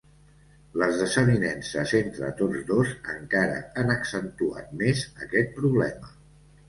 Les 0.83 0.95
desavinences 1.01 1.91
entre 1.99 2.31
tots 2.41 2.63
dos 2.71 2.95
encara 3.17 3.61
han 3.83 3.95
accentuat 3.97 4.75
més 4.81 5.05
aquest 5.27 5.55
problema. 5.61 6.15